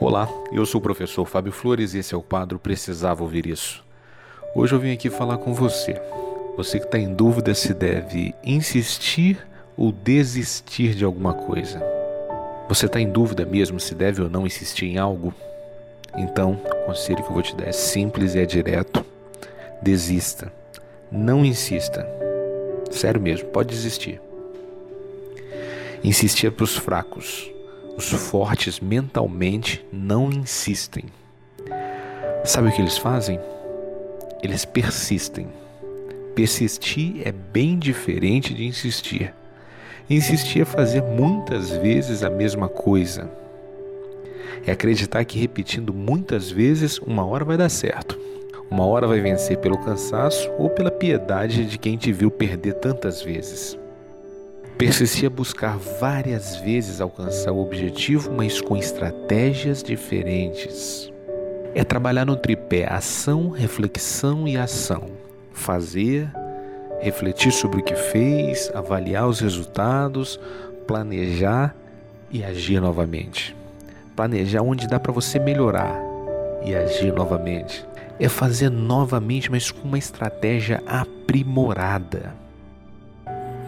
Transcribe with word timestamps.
Olá, 0.00 0.28
eu 0.52 0.66
sou 0.66 0.80
o 0.80 0.82
professor 0.82 1.24
Fábio 1.24 1.50
Flores 1.50 1.94
e 1.94 1.98
esse 1.98 2.14
é 2.14 2.16
o 2.16 2.22
quadro 2.22 2.58
Precisava 2.58 3.22
Ouvir 3.22 3.46
Isso. 3.46 3.82
Hoje 4.54 4.74
eu 4.74 4.78
vim 4.78 4.92
aqui 4.92 5.08
falar 5.08 5.38
com 5.38 5.54
você. 5.54 5.98
Você 6.58 6.78
que 6.78 6.84
está 6.84 6.98
em 6.98 7.14
dúvida 7.14 7.54
se 7.54 7.72
deve 7.72 8.34
insistir 8.44 9.38
ou 9.78 9.90
desistir 9.90 10.94
de 10.94 11.06
alguma 11.06 11.32
coisa. 11.32 11.82
Você 12.68 12.84
está 12.84 13.00
em 13.00 13.08
dúvida 13.08 13.46
mesmo 13.46 13.80
se 13.80 13.94
deve 13.94 14.20
ou 14.20 14.28
não 14.28 14.46
insistir 14.46 14.84
em 14.84 14.98
algo? 14.98 15.32
Então, 16.16 16.60
o 16.82 16.86
conselho 16.86 17.22
que 17.22 17.30
eu 17.30 17.34
vou 17.34 17.42
te 17.42 17.56
dar 17.56 17.68
é 17.68 17.72
simples 17.72 18.34
e 18.34 18.40
é 18.40 18.44
direto. 18.44 19.02
Desista. 19.80 20.52
Não 21.10 21.44
insista. 21.44 22.06
Sério 22.90 23.20
mesmo, 23.20 23.48
pode 23.48 23.70
desistir. 23.70 24.20
Insistir 26.02 26.48
é 26.48 26.50
para 26.50 26.64
os 26.64 26.76
fracos. 26.76 27.53
Os 27.96 28.10
fortes 28.10 28.80
mentalmente 28.80 29.86
não 29.92 30.28
insistem. 30.28 31.04
Sabe 32.44 32.68
o 32.68 32.72
que 32.72 32.82
eles 32.82 32.98
fazem? 32.98 33.38
Eles 34.42 34.64
persistem. 34.64 35.46
Persistir 36.34 37.22
é 37.24 37.30
bem 37.30 37.78
diferente 37.78 38.52
de 38.52 38.66
insistir. 38.66 39.32
Insistir 40.10 40.62
é 40.62 40.64
fazer 40.64 41.02
muitas 41.02 41.70
vezes 41.70 42.24
a 42.24 42.28
mesma 42.28 42.68
coisa. 42.68 43.30
É 44.66 44.72
acreditar 44.72 45.24
que 45.24 45.38
repetindo 45.38 45.94
muitas 45.94 46.50
vezes, 46.50 46.98
uma 46.98 47.24
hora 47.24 47.44
vai 47.44 47.56
dar 47.56 47.68
certo. 47.68 48.18
Uma 48.68 48.84
hora 48.86 49.06
vai 49.06 49.20
vencer 49.20 49.58
pelo 49.58 49.78
cansaço 49.78 50.50
ou 50.58 50.68
pela 50.68 50.90
piedade 50.90 51.64
de 51.64 51.78
quem 51.78 51.96
te 51.96 52.12
viu 52.12 52.28
perder 52.28 52.74
tantas 52.74 53.22
vezes. 53.22 53.78
Persistir 54.78 55.26
a 55.26 55.30
buscar 55.30 55.78
várias 56.00 56.56
vezes 56.56 57.00
alcançar 57.00 57.52
o 57.52 57.62
objetivo, 57.62 58.32
mas 58.32 58.60
com 58.60 58.76
estratégias 58.76 59.82
diferentes. 59.84 61.12
É 61.74 61.84
trabalhar 61.84 62.24
no 62.24 62.36
tripé 62.36 62.84
ação, 62.92 63.50
reflexão 63.50 64.48
e 64.48 64.56
ação. 64.56 65.10
Fazer, 65.52 66.28
refletir 67.00 67.52
sobre 67.52 67.80
o 67.80 67.84
que 67.84 67.94
fez, 67.94 68.70
avaliar 68.74 69.28
os 69.28 69.38
resultados, 69.38 70.40
planejar 70.88 71.74
e 72.30 72.42
agir 72.42 72.80
novamente. 72.80 73.54
Planejar 74.16 74.62
onde 74.62 74.88
dá 74.88 74.98
para 74.98 75.12
você 75.12 75.38
melhorar 75.38 75.96
e 76.64 76.74
agir 76.74 77.12
novamente. 77.12 77.86
É 78.18 78.28
fazer 78.28 78.70
novamente, 78.70 79.50
mas 79.50 79.70
com 79.70 79.86
uma 79.86 79.98
estratégia 79.98 80.82
aprimorada. 80.84 82.34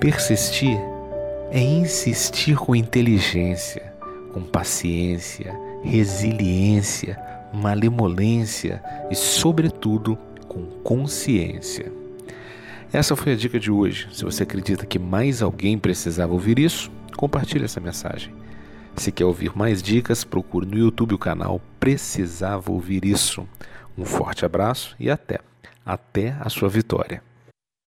Persistir 0.01 0.79
é 1.51 1.61
insistir 1.61 2.57
com 2.57 2.75
inteligência, 2.75 3.93
com 4.33 4.43
paciência, 4.43 5.55
resiliência, 5.83 7.19
malemolência 7.53 8.83
e, 9.11 9.15
sobretudo, 9.15 10.19
com 10.49 10.67
consciência. 10.83 11.93
Essa 12.93 13.17
foi 13.17 13.33
a 13.33 13.37
dica 13.37 13.59
de 13.59 13.71
hoje. 13.71 14.09
Se 14.13 14.25
você 14.25 14.43
acredita 14.43 14.87
que 14.87 14.99
mais 14.99 15.43
alguém 15.43 15.79
precisava 15.79 16.33
ouvir 16.33 16.59
isso, 16.59 16.91
compartilhe 17.17 17.65
essa 17.65 17.81
mensagem. 17.81 18.33
Se 18.97 19.13
quer 19.13 19.27
ouvir 19.27 19.57
mais 19.57 19.83
dicas, 19.83 20.25
procure 20.25 20.67
no 20.67 20.79
YouTube 20.79 21.15
o 21.15 21.19
canal 21.19 21.61
Precisava 21.79 22.73
Ouvir 22.73 23.05
Isso. 23.05 23.47
Um 23.97 24.05
forte 24.05 24.45
abraço 24.45 24.97
e 24.99 25.11
até. 25.11 25.41
Até 25.85 26.35
a 26.41 26.49
sua 26.49 26.69
vitória. 26.69 27.26